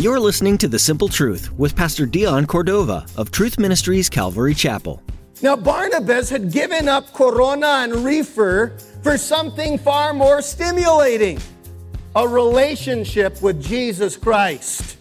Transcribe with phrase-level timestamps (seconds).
[0.00, 5.02] You're listening to The Simple Truth with Pastor Dion Cordova of Truth Ministries Calvary Chapel.
[5.42, 11.38] Now, Barnabas had given up Corona and reefer for something far more stimulating
[12.16, 14.96] a relationship with Jesus Christ.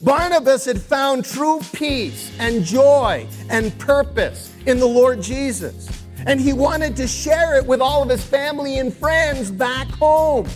[0.00, 6.03] Barnabas had found true peace and joy and purpose in the Lord Jesus.
[6.26, 10.48] And he wanted to share it with all of his family and friends back home.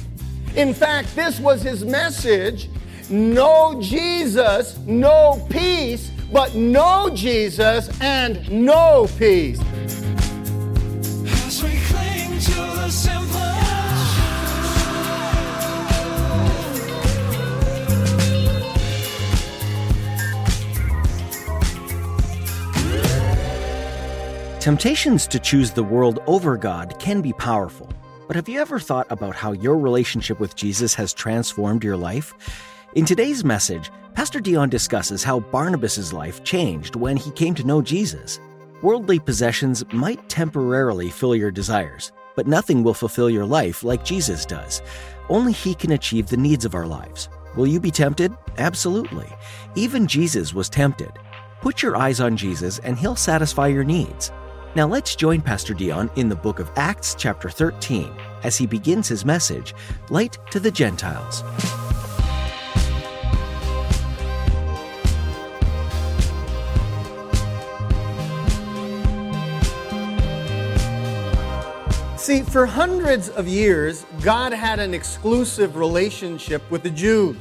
[0.57, 2.69] In fact, this was his message
[3.11, 9.59] no Jesus, no peace, but know Jesus and know peace.
[24.69, 27.89] Temptations to choose the world over God can be powerful.
[28.27, 32.35] But have you ever thought about how your relationship with Jesus has transformed your life?
[32.95, 37.81] In today's message, Pastor Dion discusses how Barnabas' life changed when he came to know
[37.81, 38.41] Jesus.
[38.83, 44.45] Worldly possessions might temporarily fill your desires, but nothing will fulfill your life like Jesus
[44.45, 44.83] does.
[45.31, 47.31] Only He can achieve the needs of our lives.
[47.57, 48.35] Will you be tempted?
[48.59, 49.33] Absolutely.
[49.77, 51.13] Even Jesus was tempted.
[51.63, 54.31] Put your eyes on Jesus and He'll satisfy your needs.
[54.75, 59.09] Now let's join Pastor Dion in the book of Acts, chapter 13, as he begins
[59.09, 59.75] his message
[60.11, 61.43] Light to the Gentiles.
[72.21, 77.39] See, for hundreds of years, God had an exclusive relationship with the Jews.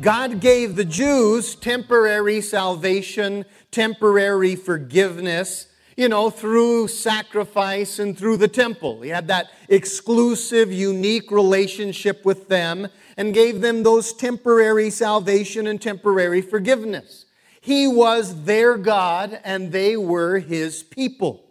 [0.00, 5.66] God gave the Jews temporary salvation, temporary forgiveness,
[6.00, 9.02] you know, through sacrifice and through the temple.
[9.02, 15.78] He had that exclusive, unique relationship with them and gave them those temporary salvation and
[15.78, 17.26] temporary forgiveness.
[17.60, 21.44] He was their God and they were his people.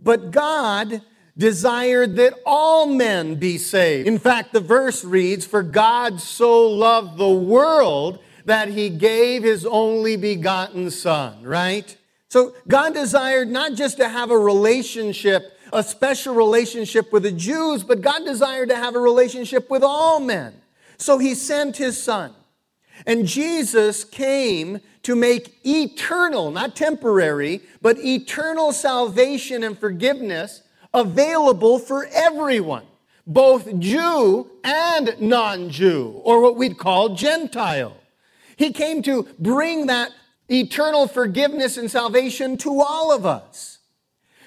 [0.00, 1.02] But God
[1.38, 4.08] desired that all men be saved.
[4.08, 9.64] In fact, the verse reads, For God so loved the world that he gave his
[9.64, 11.96] only begotten Son, right?
[12.30, 17.82] So God desired not just to have a relationship, a special relationship with the Jews,
[17.82, 20.54] but God desired to have a relationship with all men.
[20.96, 22.32] So he sent his Son.
[23.04, 30.62] And Jesus came to make eternal, not temporary, but eternal salvation and forgiveness
[30.94, 32.84] available for everyone,
[33.26, 37.96] both Jew and non Jew, or what we'd call Gentile.
[38.56, 40.12] He came to bring that
[40.50, 43.78] eternal forgiveness and salvation to all of us.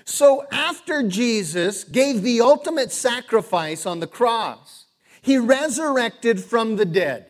[0.05, 4.85] So after Jesus gave the ultimate sacrifice on the cross,
[5.21, 7.27] he resurrected from the dead.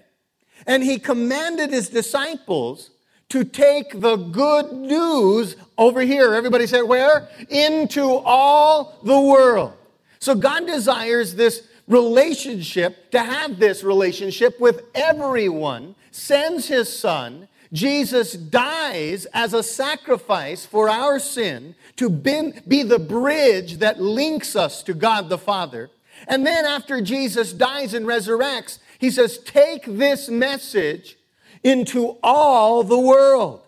[0.66, 2.90] And he commanded his disciples
[3.30, 6.34] to take the good news over here.
[6.34, 7.30] Everybody say where?
[7.50, 9.74] Into all the world.
[10.20, 17.48] So God desires this relationship, to have this relationship with everyone, sends his son.
[17.74, 24.84] Jesus dies as a sacrifice for our sin to be the bridge that links us
[24.84, 25.90] to God the Father.
[26.28, 31.18] And then after Jesus dies and resurrects, he says, Take this message
[31.64, 33.62] into all the world.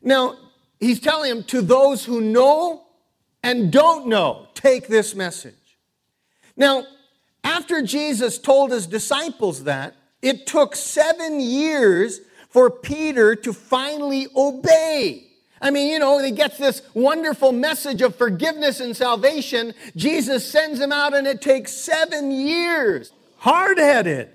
[0.00, 0.36] Now,
[0.78, 2.84] he's telling them to those who know
[3.42, 5.54] and don't know, take this message.
[6.56, 6.84] Now,
[7.42, 15.24] after Jesus told his disciples that, it took seven years for Peter to finally obey.
[15.60, 19.74] I mean, you know, he gets this wonderful message of forgiveness and salvation.
[19.96, 23.12] Jesus sends him out, and it takes seven years.
[23.38, 24.30] Hard headed.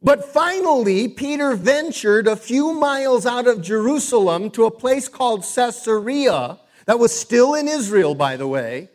[0.00, 6.58] But finally, Peter ventured a few miles out of Jerusalem to a place called Caesarea,
[6.86, 8.88] that was still in Israel, by the way.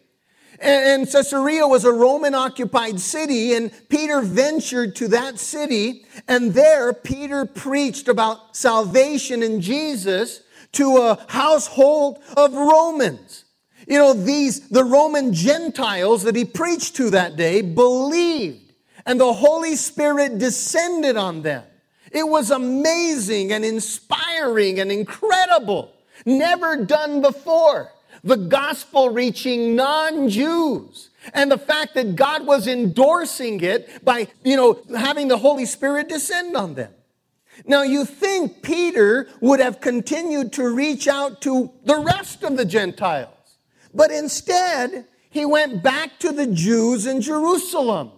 [0.63, 6.93] And Caesarea was a Roman occupied city, and Peter ventured to that city, and there
[6.93, 13.43] Peter preached about salvation in Jesus to a household of Romans.
[13.87, 18.63] You know, these, the Roman Gentiles that he preached to that day believed
[19.05, 21.63] and the Holy Spirit descended on them.
[22.11, 25.91] It was amazing and inspiring and incredible.
[26.25, 27.91] Never done before.
[28.23, 31.09] The gospel reaching non-Jews.
[31.33, 36.09] And the fact that God was endorsing it by, you know, having the Holy Spirit
[36.09, 36.91] descend on them.
[37.65, 42.65] Now you think Peter would have continued to reach out to the rest of the
[42.65, 43.29] Gentiles.
[43.93, 48.11] But instead, he went back to the Jews in Jerusalem.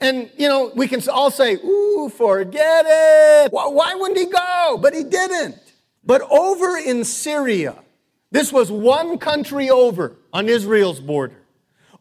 [0.00, 3.52] And, you know, we can all say, ooh, forget it.
[3.52, 4.78] Why, wouldn't he go?
[4.80, 5.56] But he didn't.
[6.04, 7.76] But over in Syria,
[8.32, 11.36] this was one country over on Israel's border.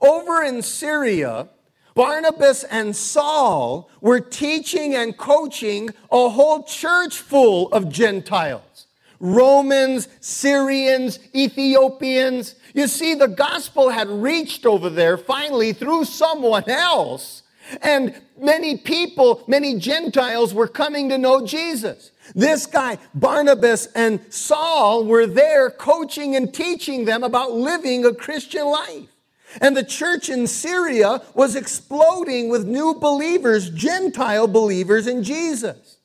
[0.01, 1.49] Over in Syria,
[1.93, 8.87] Barnabas and Saul were teaching and coaching a whole church full of Gentiles.
[9.19, 12.55] Romans, Syrians, Ethiopians.
[12.73, 17.43] You see, the gospel had reached over there finally through someone else.
[17.81, 22.10] And many people, many Gentiles were coming to know Jesus.
[22.35, 28.65] This guy, Barnabas and Saul, were there coaching and teaching them about living a Christian
[28.65, 29.09] life.
[29.59, 35.97] And the church in Syria was exploding with new believers, Gentile believers in Jesus.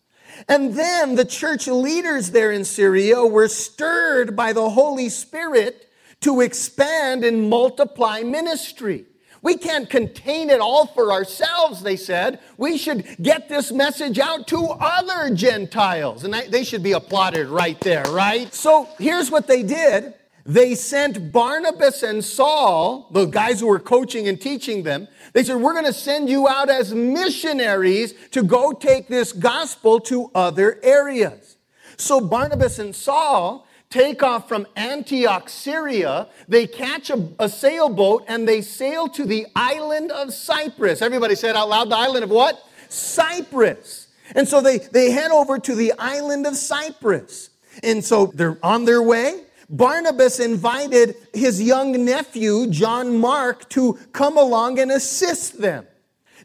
[0.49, 5.89] And then the church leaders there in Syria were stirred by the Holy Spirit
[6.21, 9.07] to expand and multiply ministry.
[9.47, 12.41] We can't contain it all for ourselves, they said.
[12.57, 16.25] We should get this message out to other Gentiles.
[16.25, 18.53] And they should be applauded right there, right?
[18.53, 20.15] So here's what they did
[20.45, 25.59] they sent Barnabas and Saul, the guys who were coaching and teaching them, they said,
[25.59, 30.81] We're going to send you out as missionaries to go take this gospel to other
[30.83, 31.57] areas.
[31.97, 33.66] So Barnabas and Saul
[33.97, 36.29] take off from Antioch, Syria.
[36.49, 41.01] They catch a, a sailboat and they sail to the island of Cyprus.
[41.01, 42.63] Everybody said out loud, the island of what?
[42.91, 44.09] Cyprus.
[44.35, 47.49] And so they, they head over to the island of Cyprus.
[47.83, 49.45] And so they're on their way.
[49.71, 55.87] Barnabas invited his young nephew, John Mark, to come along and assist them.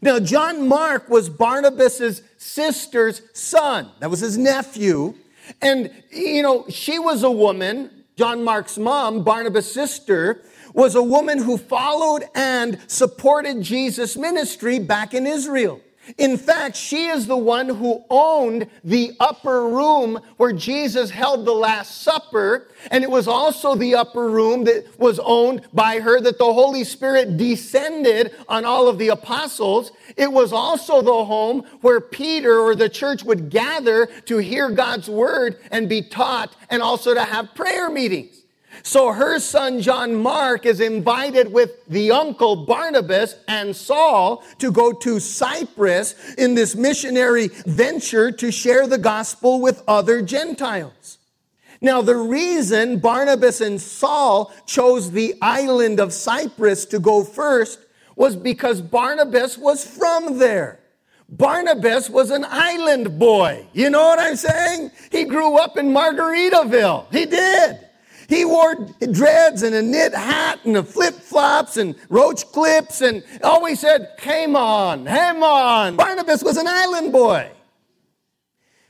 [0.00, 3.90] Now, John Mark was Barnabas's sister's son.
[4.00, 5.14] That was his nephew.
[5.60, 10.42] And, you know, she was a woman, John Mark's mom, Barnabas' sister,
[10.74, 15.80] was a woman who followed and supported Jesus' ministry back in Israel.
[16.18, 21.52] In fact, she is the one who owned the upper room where Jesus held the
[21.52, 22.68] Last Supper.
[22.90, 26.84] And it was also the upper room that was owned by her that the Holy
[26.84, 29.92] Spirit descended on all of the apostles.
[30.16, 35.08] It was also the home where Peter or the church would gather to hear God's
[35.08, 38.41] word and be taught and also to have prayer meetings.
[38.82, 44.92] So her son John Mark is invited with the uncle Barnabas and Saul to go
[44.92, 51.18] to Cyprus in this missionary venture to share the gospel with other Gentiles.
[51.80, 57.80] Now, the reason Barnabas and Saul chose the island of Cyprus to go first
[58.14, 60.78] was because Barnabas was from there.
[61.28, 63.66] Barnabas was an island boy.
[63.72, 64.90] You know what I'm saying?
[65.10, 67.10] He grew up in Margaritaville.
[67.10, 67.80] He did.
[68.32, 68.74] He wore
[69.12, 74.14] dreads and a knit hat and a flip flops and roach clips and always said,
[74.16, 75.96] Come on, come on.
[75.96, 77.50] Barnabas was an island boy.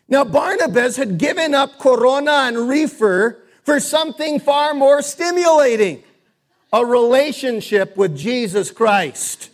[0.06, 6.04] Now, Barnabas had given up Corona and reefer for something far more stimulating
[6.72, 9.50] a relationship with Jesus Christ.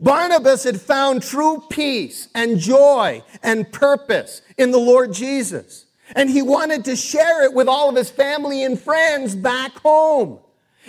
[0.00, 5.86] Barnabas had found true peace and joy and purpose in the Lord Jesus.
[6.14, 10.38] And he wanted to share it with all of his family and friends back home.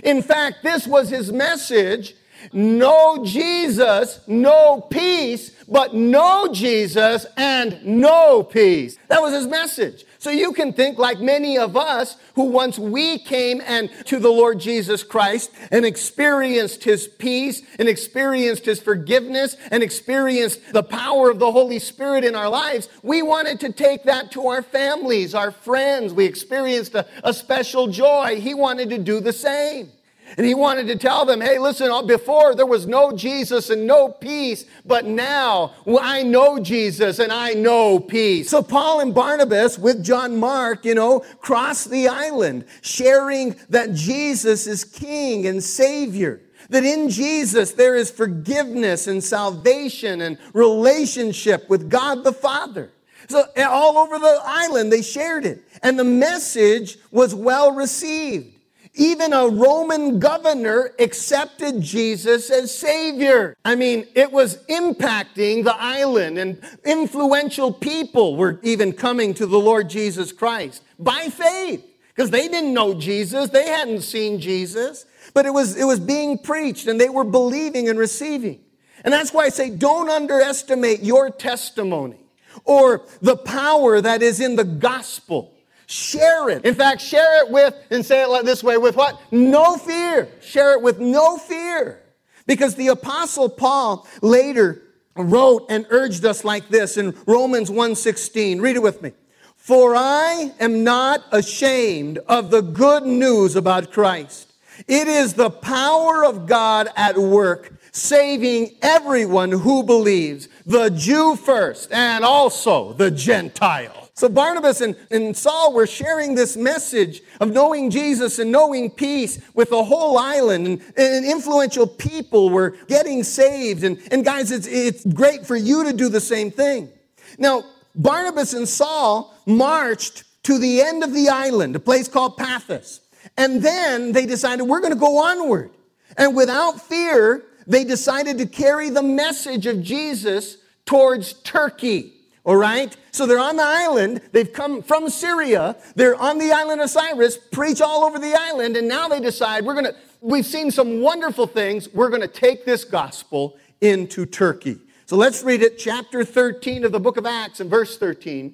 [0.04, 2.16] In fact, this was his message.
[2.54, 8.98] No Jesus, no peace, but know Jesus and know peace.
[9.08, 10.06] That was his message.
[10.26, 14.32] So you can think like many of us who once we came and to the
[14.32, 21.30] Lord Jesus Christ and experienced his peace and experienced his forgiveness and experienced the power
[21.30, 25.36] of the Holy Spirit in our lives, we wanted to take that to our families,
[25.36, 26.12] our friends.
[26.12, 28.42] We experienced a, a special joy.
[28.42, 29.92] He wanted to do the same.
[30.38, 33.88] And he wanted to tell them, hey, listen, uh, before there was no Jesus and
[33.88, 38.50] no peace, but now I know Jesus and I know peace.
[38.50, 44.68] So Paul and Barnabas with John Mark, you know, cross the island, sharing that Jesus
[44.68, 46.42] is King and Savior.
[46.70, 52.92] That in Jesus there is forgiveness and salvation and relationship with God the Father.
[53.30, 55.64] So all over the island, they shared it.
[55.82, 58.55] And the message was well received.
[58.98, 63.58] Even a Roman governor accepted Jesus as Savior.
[63.66, 69.60] I mean, it was impacting the island, and influential people were even coming to the
[69.60, 71.86] Lord Jesus Christ by faith
[72.16, 76.38] because they didn't know Jesus, they hadn't seen Jesus, but it was, it was being
[76.38, 78.62] preached and they were believing and receiving.
[79.04, 82.26] And that's why I say don't underestimate your testimony
[82.64, 85.55] or the power that is in the gospel.
[85.88, 86.66] Share it.
[86.66, 89.20] In fact, share it with, and say it like this way, with what?
[89.32, 90.30] No fear.
[90.42, 92.02] Share it with no fear.
[92.48, 94.82] Because the apostle Paul later
[95.16, 98.62] wrote and urged us like this in Romans 1:16.
[98.62, 99.14] Read it with me.
[99.56, 104.54] For I am not ashamed of the good news about Christ.
[104.88, 111.92] It is the power of God at work, saving everyone who believes, the Jew first,
[111.92, 114.05] and also the Gentile.
[114.16, 119.42] So Barnabas and, and Saul were sharing this message of knowing Jesus and knowing peace
[119.54, 120.68] with the whole island.
[120.68, 123.84] And, and influential people were getting saved.
[123.84, 126.90] And, and guys, it's, it's great for you to do the same thing.
[127.38, 133.02] Now, Barnabas and Saul marched to the end of the island, a place called Paphos.
[133.38, 135.72] And then they decided, we're going to go onward.
[136.18, 142.14] And without fear, they decided to carry the message of Jesus towards Turkey.
[142.46, 142.96] All right?
[143.16, 144.20] So they're on the island.
[144.34, 145.78] They've come from Syria.
[145.96, 148.76] They're on the island of Cyprus, preach all over the island.
[148.76, 151.88] And now they decide, we're going to, we've seen some wonderful things.
[151.94, 154.80] We're going to take this gospel into Turkey.
[155.06, 158.54] So let's read it, chapter 13 of the book of Acts and verse 13.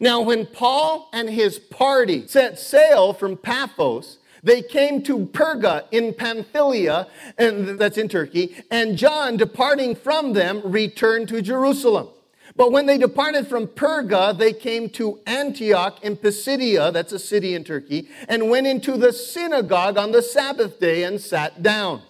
[0.00, 6.12] Now, when Paul and his party set sail from Paphos, they came to Perga in
[6.12, 7.06] Pamphylia,
[7.38, 12.08] and that's in Turkey, and John, departing from them, returned to Jerusalem.
[12.54, 17.54] But when they departed from Perga, they came to Antioch in Pisidia, that's a city
[17.54, 22.02] in Turkey, and went into the synagogue on the Sabbath day and sat down.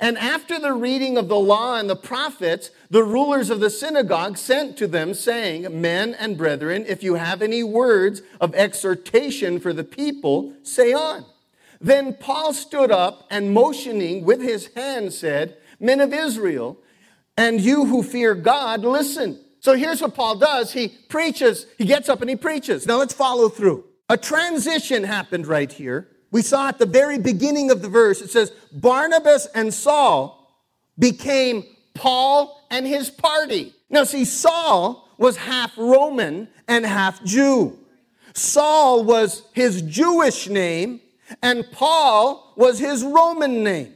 [0.00, 4.36] And after the reading of the law and the prophets, the rulers of the synagogue
[4.36, 9.72] sent to them, saying, Men and brethren, if you have any words of exhortation for
[9.72, 11.24] the people, say on.
[11.80, 16.78] Then Paul stood up and motioning with his hand said, Men of Israel,
[17.36, 19.38] and you who fear God, listen.
[19.66, 20.72] So here's what Paul does.
[20.72, 22.86] He preaches, he gets up and he preaches.
[22.86, 23.82] Now let's follow through.
[24.08, 26.06] A transition happened right here.
[26.30, 30.56] We saw at the very beginning of the verse, it says, Barnabas and Saul
[30.96, 33.74] became Paul and his party.
[33.90, 37.76] Now, see, Saul was half Roman and half Jew.
[38.34, 41.00] Saul was his Jewish name,
[41.42, 43.94] and Paul was his Roman name.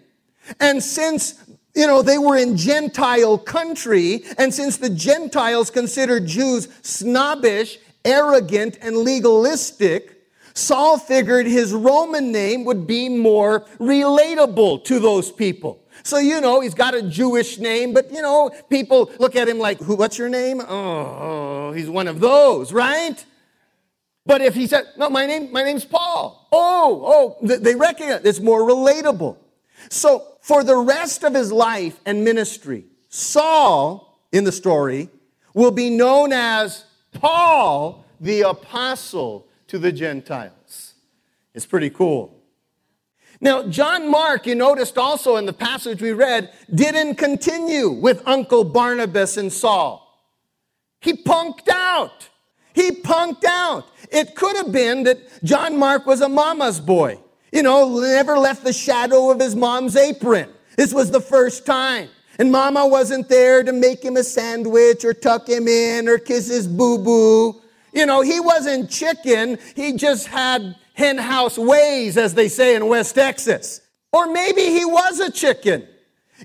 [0.58, 6.68] And since you know, they were in Gentile country, and since the Gentiles considered Jews
[6.82, 10.16] snobbish, arrogant, and legalistic,
[10.54, 15.80] Saul figured his Roman name would be more relatable to those people.
[16.02, 19.58] So, you know, he's got a Jewish name, but, you know, people look at him
[19.58, 20.60] like, Who, what's your name?
[20.60, 23.24] Oh, oh he's one of those, right?
[24.26, 26.48] But if he said, no, my name, my name's Paul.
[26.52, 29.36] Oh, oh, they recognize it's more relatable.
[29.88, 35.08] So for the rest of his life and ministry, Saul in the story
[35.54, 40.94] will be known as Paul the apostle to the Gentiles.
[41.54, 42.36] It's pretty cool.
[43.40, 48.64] Now, John Mark, you noticed also in the passage we read, didn't continue with Uncle
[48.64, 50.06] Barnabas and Saul.
[51.00, 52.28] He punked out.
[52.74, 53.86] He punked out.
[54.12, 57.18] It could have been that John Mark was a mama's boy.
[57.52, 60.48] You know, never left the shadow of his mom's apron.
[60.76, 62.08] This was the first time.
[62.38, 66.48] And mama wasn't there to make him a sandwich or tuck him in or kiss
[66.48, 67.60] his boo boo.
[67.92, 69.58] You know, he wasn't chicken.
[69.74, 73.80] He just had hen house ways, as they say in West Texas.
[74.12, 75.86] Or maybe he was a chicken.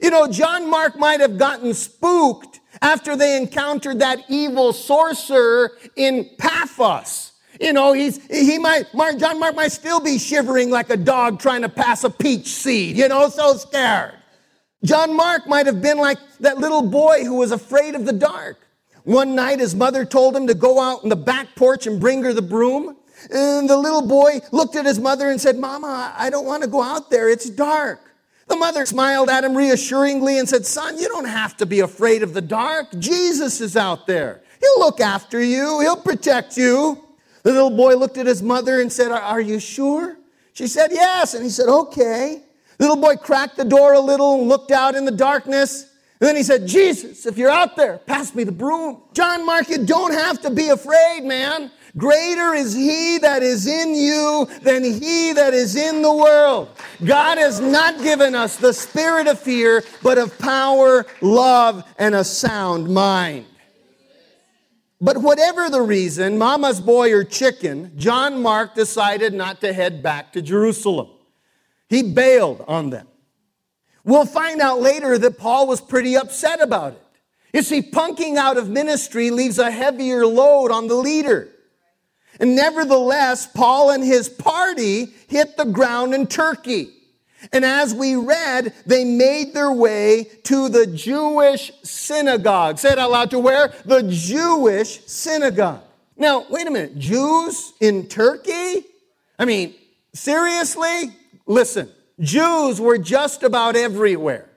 [0.01, 6.29] You know, John Mark might have gotten spooked after they encountered that evil sorcerer in
[6.37, 7.31] Paphos.
[7.59, 11.39] You know, he's, he might, Mark, John Mark might still be shivering like a dog
[11.39, 14.13] trying to pass a peach seed, you know, so scared.
[14.83, 18.59] John Mark might have been like that little boy who was afraid of the dark.
[19.03, 22.23] One night, his mother told him to go out in the back porch and bring
[22.23, 22.97] her the broom.
[23.31, 26.69] And the little boy looked at his mother and said, Mama, I don't want to
[26.69, 27.29] go out there.
[27.29, 28.01] It's dark.
[28.47, 32.21] The mother smiled at him reassuringly and said, Son, you don't have to be afraid
[32.21, 32.87] of the dark.
[32.99, 34.41] Jesus is out there.
[34.59, 35.79] He'll look after you.
[35.79, 37.04] He'll protect you.
[37.45, 40.17] The little boy looked at his mother and said, Are you sure?
[40.53, 41.35] She said, Yes.
[41.35, 42.41] And he said, Okay.
[42.79, 45.83] The little boy cracked the door a little and looked out in the darkness.
[46.19, 49.03] And then he said, Jesus, if you're out there, pass me the broom.
[49.13, 51.69] John Mark, you don't have to be afraid, man.
[51.95, 56.69] Greater is he that is in you than he that is in the world.
[57.05, 62.23] God has not given us the spirit of fear, but of power, love, and a
[62.23, 63.45] sound mind.
[65.01, 70.33] But whatever the reason, mama's boy or chicken, John Mark decided not to head back
[70.33, 71.09] to Jerusalem.
[71.89, 73.07] He bailed on them.
[74.03, 77.01] We'll find out later that Paul was pretty upset about it.
[77.53, 81.49] You see, punking out of ministry leaves a heavier load on the leader.
[82.39, 86.89] And nevertheless, Paul and his party hit the ground in Turkey.
[87.51, 92.79] And as we read, they made their way to the Jewish synagogue.
[92.79, 93.73] Say it out loud to where?
[93.85, 95.81] The Jewish synagogue.
[96.17, 96.97] Now, wait a minute.
[96.97, 98.85] Jews in Turkey?
[99.37, 99.75] I mean,
[100.13, 101.15] seriously?
[101.45, 104.49] Listen, Jews were just about everywhere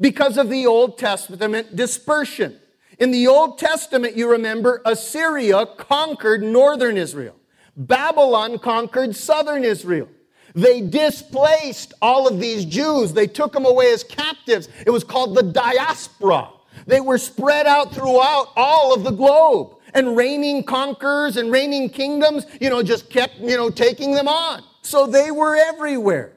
[0.00, 2.58] because of the Old Testament dispersion.
[2.98, 7.34] In the Old Testament, you remember, Assyria conquered northern Israel.
[7.76, 10.08] Babylon conquered southern Israel.
[10.54, 13.12] They displaced all of these Jews.
[13.12, 14.68] They took them away as captives.
[14.86, 16.50] It was called the diaspora.
[16.86, 19.76] They were spread out throughout all of the globe.
[19.94, 24.62] And reigning conquerors and reigning kingdoms, you know, just kept, you know, taking them on.
[24.82, 26.32] So they were everywhere.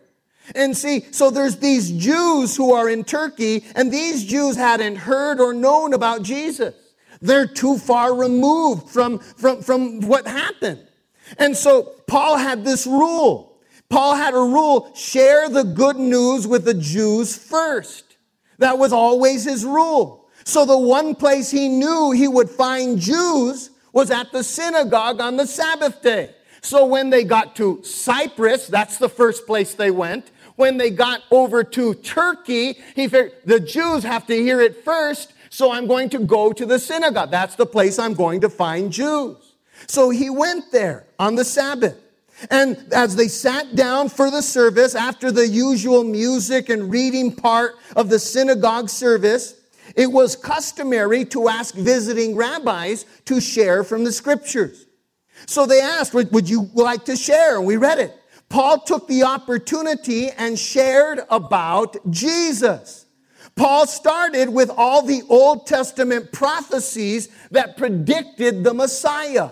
[0.55, 5.41] And see, so there's these Jews who are in Turkey, and these Jews hadn't heard
[5.41, 6.73] or known about Jesus.
[7.21, 10.87] They're too far removed from, from, from what happened.
[11.37, 13.46] And so Paul had this rule.
[13.89, 18.17] Paul had a rule share the good news with the Jews first.
[18.59, 20.29] That was always his rule.
[20.43, 25.37] So the one place he knew he would find Jews was at the synagogue on
[25.37, 26.31] the Sabbath day.
[26.61, 31.21] So when they got to Cyprus, that's the first place they went when they got
[31.31, 36.09] over to Turkey, he figured the Jews have to hear it first, so I'm going
[36.09, 37.31] to go to the synagogue.
[37.31, 39.55] That's the place I'm going to find Jews.
[39.85, 41.95] So he went there on the Sabbath.
[42.49, 47.75] And as they sat down for the service, after the usual music and reading part
[47.95, 49.55] of the synagogue service,
[49.95, 54.85] it was customary to ask visiting rabbis to share from the scriptures.
[55.45, 57.57] So they asked, Would you like to share?
[57.57, 58.13] And we read it.
[58.49, 63.05] Paul took the opportunity and shared about Jesus.
[63.55, 69.51] Paul started with all the Old Testament prophecies that predicted the Messiah.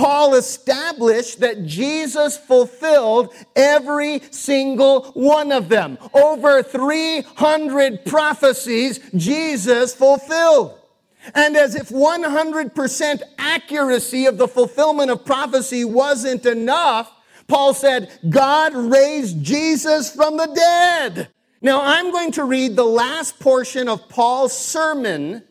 [0.00, 5.98] Paul established that Jesus fulfilled every single one of them.
[6.14, 10.78] Over 300 prophecies Jesus fulfilled.
[11.34, 17.12] And as if 100% accuracy of the fulfillment of prophecy wasn't enough,
[17.46, 21.28] Paul said, God raised Jesus from the dead.
[21.60, 25.42] Now I'm going to read the last portion of Paul's sermon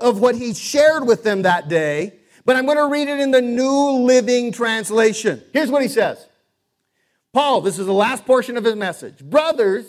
[0.00, 3.30] of what he shared with them that day, but I'm going to read it in
[3.30, 5.42] the New Living Translation.
[5.52, 6.26] Here's what he says.
[7.32, 9.18] Paul, this is the last portion of his message.
[9.24, 9.86] Brothers,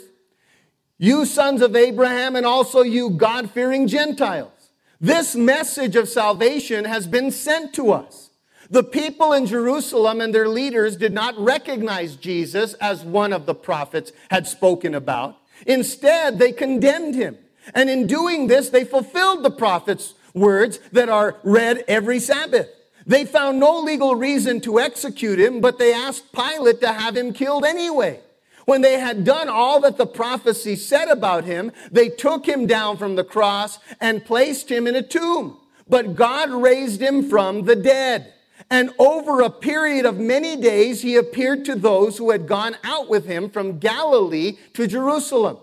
[0.98, 4.52] you sons of Abraham and also you God fearing Gentiles,
[5.00, 8.32] this message of salvation has been sent to us.
[8.70, 13.54] The people in Jerusalem and their leaders did not recognize Jesus as one of the
[13.54, 15.38] prophets had spoken about.
[15.68, 17.38] Instead, they condemned him.
[17.76, 22.70] And in doing this, they fulfilled the prophet's words that are read every Sabbath.
[23.08, 27.34] They found no legal reason to execute him, but they asked Pilate to have him
[27.34, 28.20] killed anyway.
[28.66, 32.98] When they had done all that the prophecy said about him, they took him down
[32.98, 35.58] from the cross and placed him in a tomb.
[35.88, 38.34] But God raised him from the dead.
[38.72, 43.08] And over a period of many days, he appeared to those who had gone out
[43.08, 45.58] with him from Galilee to Jerusalem.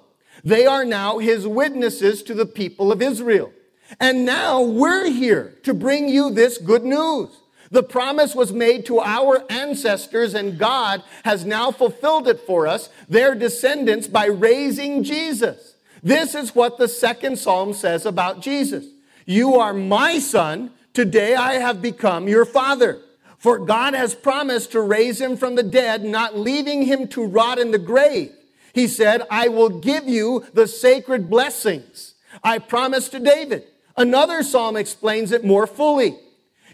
[0.44, 3.52] They are now his witnesses to the people of Israel.
[4.00, 7.28] And now we're here to bring you this good news.
[7.70, 12.90] The promise was made to our ancestors, and God has now fulfilled it for us,
[13.08, 15.74] their descendants, by raising Jesus.
[16.02, 18.84] This is what the second psalm says about Jesus.
[19.24, 20.72] You are my son.
[20.92, 23.00] Today I have become your father.
[23.38, 27.58] For God has promised to raise him from the dead, not leaving him to rot
[27.58, 28.32] in the grave.
[28.74, 33.64] He said, I will give you the sacred blessings I promised to David.
[33.96, 36.18] Another psalm explains it more fully.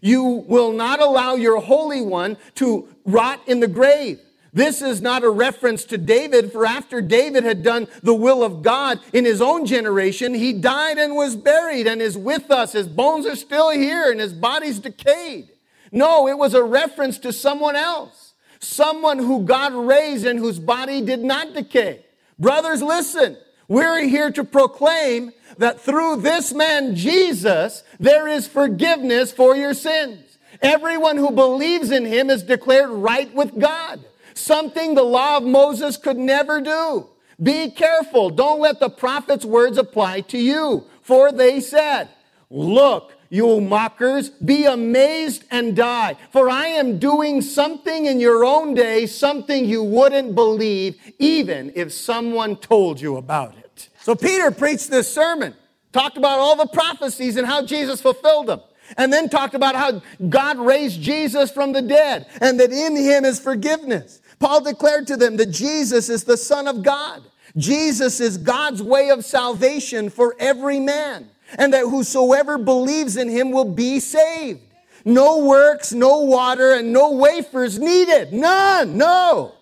[0.00, 4.20] You will not allow your Holy One to rot in the grave.
[4.52, 8.62] This is not a reference to David, for after David had done the will of
[8.62, 12.72] God in his own generation, he died and was buried and is with us.
[12.72, 15.50] His bones are still here and his body's decayed.
[15.92, 21.02] No, it was a reference to someone else, someone who God raised and whose body
[21.02, 22.04] did not decay.
[22.38, 23.36] Brothers, listen.
[23.68, 30.38] We're here to proclaim that through this man, Jesus, there is forgiveness for your sins.
[30.60, 34.00] Everyone who believes in him is declared right with God
[34.38, 37.08] something the law of Moses could never do.
[37.42, 38.30] Be careful.
[38.30, 40.84] Don't let the prophet's words apply to you.
[41.02, 42.08] For they said,
[42.50, 46.16] Look, you mockers, be amazed and die.
[46.32, 51.92] For I am doing something in your own day, something you wouldn't believe, even if
[51.92, 53.88] someone told you about it.
[54.00, 55.54] So Peter preached this sermon,
[55.92, 58.60] talked about all the prophecies and how Jesus fulfilled them.
[58.96, 63.26] And then talked about how God raised Jesus from the dead and that in him
[63.26, 64.22] is forgiveness.
[64.38, 67.22] Paul declared to them that Jesus is the Son of God.
[67.56, 73.50] Jesus is God's way of salvation for every man, and that whosoever believes in him
[73.50, 74.60] will be saved.
[75.04, 78.32] No works, no water, and no wafers needed.
[78.32, 79.54] None, no.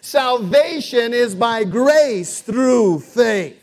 [0.00, 3.60] Salvation is by grace through faith.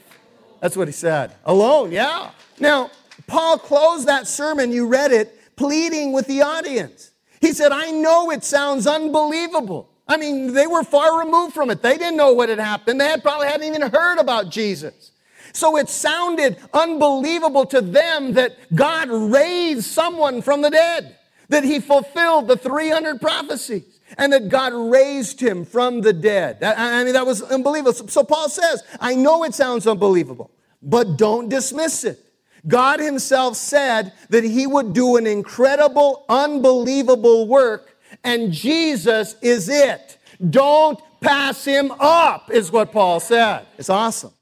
[0.59, 1.33] That's what he said.
[1.45, 2.31] Alone, yeah.
[2.59, 2.91] Now,
[3.27, 7.11] Paul closed that sermon, you read it, pleading with the audience.
[7.39, 9.89] He said, I know it sounds unbelievable.
[10.07, 11.81] I mean, they were far removed from it.
[11.81, 12.99] They didn't know what had happened.
[12.99, 15.10] They had probably hadn't even heard about Jesus.
[15.53, 21.17] So it sounded unbelievable to them that God raised someone from the dead,
[21.49, 23.83] that he fulfilled the 300 prophecies,
[24.17, 26.63] and that God raised him from the dead.
[26.63, 27.93] I mean, that was unbelievable.
[27.93, 32.19] So Paul says, I know it sounds unbelievable, but don't dismiss it.
[32.67, 40.17] God himself said that he would do an incredible, unbelievable work and Jesus is it.
[40.49, 43.65] Don't pass him up, is what Paul said.
[43.77, 44.33] It's awesome.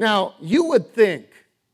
[0.00, 1.26] Now, you would think,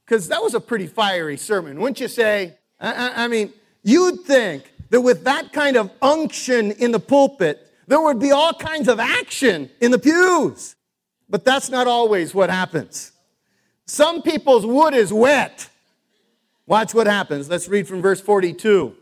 [0.05, 2.57] because that was a pretty fiery sermon, wouldn't you say?
[2.81, 3.53] I, I mean,
[3.85, 8.53] you'd think that with that kind of unction in the pulpit, there would be all
[8.53, 10.75] kinds of action in the pews.
[11.31, 13.13] But that's not always what happens.
[13.87, 15.71] Some people's wood is wet.
[16.67, 17.49] Watch what happens.
[17.49, 18.93] Let's read from verse 42.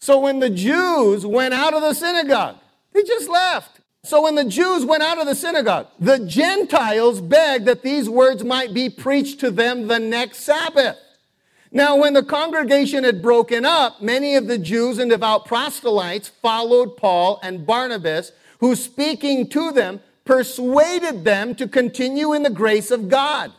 [0.00, 2.56] So when the Jews went out of the synagogue,
[2.92, 3.81] they just left.
[4.04, 8.42] So when the Jews went out of the synagogue, the Gentiles begged that these words
[8.42, 10.96] might be preached to them the next Sabbath.
[11.70, 16.96] Now, when the congregation had broken up, many of the Jews and devout proselytes followed
[16.96, 23.08] Paul and Barnabas, who speaking to them persuaded them to continue in the grace of
[23.08, 23.52] God.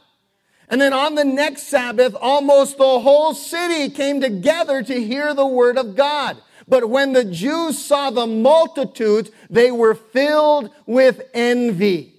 [0.68, 5.48] And then on the next Sabbath, almost the whole city came together to hear the
[5.48, 6.38] word of God.
[6.68, 12.14] But when the Jews saw the multitudes, they were filled with envy.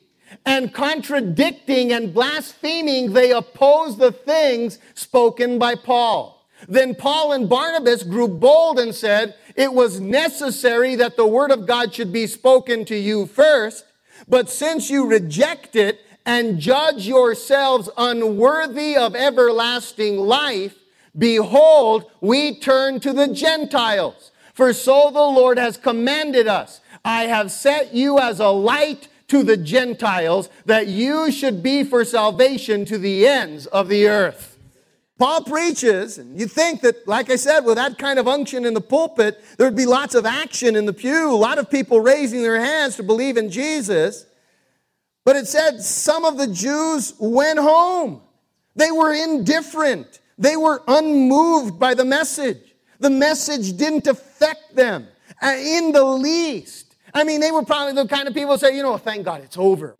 [0.44, 6.46] And contradicting and blaspheming, they opposed the things spoken by Paul.
[6.68, 11.66] Then Paul and Barnabas grew bold and said, It was necessary that the word of
[11.66, 13.84] God should be spoken to you first,
[14.28, 20.76] but since you reject it and judge yourselves unworthy of everlasting life,
[21.16, 24.30] behold, we turn to the Gentiles.
[24.54, 26.80] For so the Lord has commanded us.
[27.04, 32.04] I have set you as a light to the Gentiles, that you should be for
[32.04, 34.58] salvation to the ends of the earth.
[35.18, 38.74] Paul preaches, and you think that, like I said, with that kind of unction in
[38.74, 42.42] the pulpit, there'd be lots of action in the pew, a lot of people raising
[42.42, 44.26] their hands to believe in Jesus.
[45.24, 48.20] But it said some of the Jews went home.
[48.76, 50.20] They were indifferent.
[50.36, 52.63] They were unmoved by the message.
[53.04, 55.06] The message didn't affect them
[55.42, 56.96] uh, in the least.
[57.12, 59.58] I mean, they were probably the kind of people say, you know, thank God it's
[59.58, 59.98] over.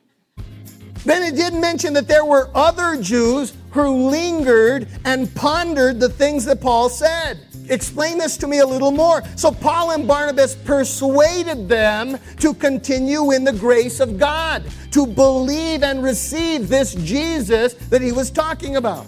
[1.05, 6.47] Then it did mention that there were other Jews who lingered and pondered the things
[6.47, 7.41] that Paul said.
[7.69, 9.23] Explain this to me a little more.
[9.37, 15.83] So, Paul and Barnabas persuaded them to continue in the grace of God, to believe
[15.83, 19.07] and receive this Jesus that he was talking about.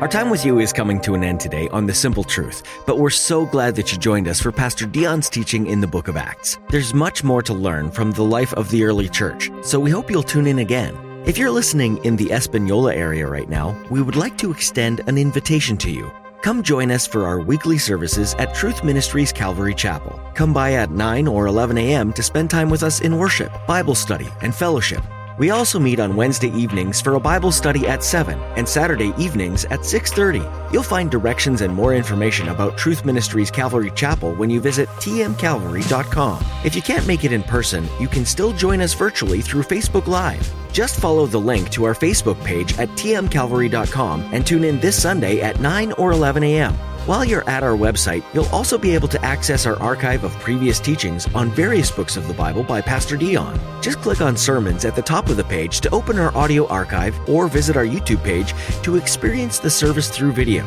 [0.00, 2.98] Our time with you is coming to an end today on The Simple Truth, but
[2.98, 6.16] we're so glad that you joined us for Pastor Dion's teaching in the book of
[6.16, 6.58] Acts.
[6.70, 10.10] There's much more to learn from the life of the early church, so we hope
[10.10, 10.96] you'll tune in again.
[11.26, 15.18] If you're listening in the Espanola area right now, we would like to extend an
[15.18, 16.10] invitation to you.
[16.40, 20.18] Come join us for our weekly services at Truth Ministries Calvary Chapel.
[20.34, 22.14] Come by at 9 or 11 a.m.
[22.14, 25.02] to spend time with us in worship, Bible study, and fellowship.
[25.40, 29.64] We also meet on Wednesday evenings for a Bible study at 7 and Saturday evenings
[29.70, 30.46] at 6:30.
[30.70, 36.44] You'll find directions and more information about Truth Ministries Calvary Chapel when you visit tmcalvary.com.
[36.62, 40.08] If you can't make it in person, you can still join us virtually through Facebook
[40.08, 40.46] Live.
[40.74, 45.40] Just follow the link to our Facebook page at tmcalvary.com and tune in this Sunday
[45.40, 46.76] at 9 or 11 a.m.
[47.10, 50.78] While you're at our website, you'll also be able to access our archive of previous
[50.78, 53.58] teachings on various books of the Bible by Pastor Dion.
[53.82, 57.18] Just click on sermons at the top of the page to open our audio archive
[57.28, 60.64] or visit our YouTube page to experience the service through video.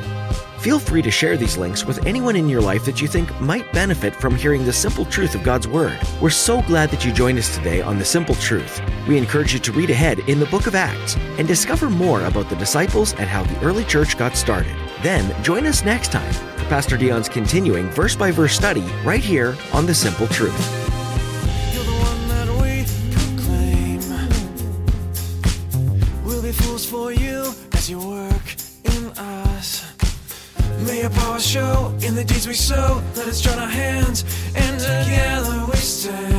[0.58, 3.72] Feel free to share these links with anyone in your life that you think might
[3.72, 5.98] benefit from hearing the simple truth of God's Word.
[6.20, 8.82] We're so glad that you joined us today on The Simple Truth.
[9.08, 12.50] We encourage you to read ahead in the book of Acts and discover more about
[12.50, 14.76] the disciples and how the early church got started.
[15.04, 19.56] Then join us next time for Pastor Dion's continuing verse by verse study right here
[19.74, 20.80] on The Simple Truth.
[26.89, 29.84] For you as you work in us.
[30.86, 33.02] May your power show in the deeds we sow.
[33.16, 34.24] Let us join our hands,
[34.56, 36.33] and together we stand.